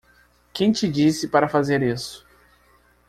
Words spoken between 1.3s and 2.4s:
fazer isso?